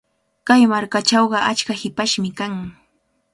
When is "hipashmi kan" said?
1.81-2.53